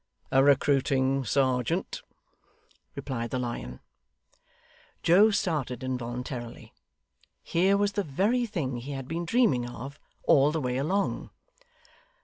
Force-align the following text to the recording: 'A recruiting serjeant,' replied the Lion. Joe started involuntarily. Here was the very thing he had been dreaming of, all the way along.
'A 0.31 0.43
recruiting 0.43 1.23
serjeant,' 1.23 2.01
replied 2.95 3.29
the 3.29 3.37
Lion. 3.37 3.79
Joe 5.03 5.29
started 5.29 5.83
involuntarily. 5.83 6.73
Here 7.43 7.77
was 7.77 7.91
the 7.91 8.01
very 8.03 8.47
thing 8.47 8.77
he 8.77 8.93
had 8.93 9.07
been 9.07 9.25
dreaming 9.25 9.69
of, 9.69 9.99
all 10.23 10.51
the 10.51 10.59
way 10.59 10.77
along. 10.77 11.29